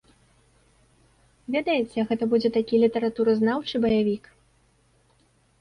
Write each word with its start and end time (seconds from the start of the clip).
Ведаеце, 1.55 2.07
гэта 2.11 2.23
будзе 2.31 2.49
такі 2.57 2.75
літаратуразнаўчы 2.85 3.75
баявік. 3.85 4.23